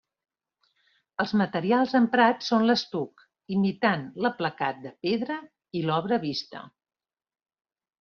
Els 1.23 1.33
materials 1.41 1.93
emprats 1.99 2.49
són 2.53 2.67
l'estuc, 2.71 3.23
imitant 3.59 4.09
l'aplacat 4.27 4.83
de 4.89 4.97
pedra 5.07 5.41
i 5.83 5.87
l'obra 5.89 6.25
vista. 6.31 6.69